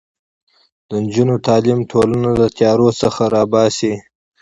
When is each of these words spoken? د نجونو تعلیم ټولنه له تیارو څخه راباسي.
د 0.87 0.89
نجونو 1.03 1.35
تعلیم 1.47 1.79
ټولنه 1.91 2.29
له 2.39 2.47
تیارو 2.57 2.89
څخه 3.01 3.21
راباسي. 3.35 3.93